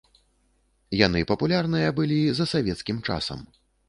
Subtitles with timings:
[0.99, 3.45] Яны папулярныя былі за савецкім часам.